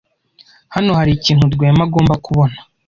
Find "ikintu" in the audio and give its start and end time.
1.13-1.51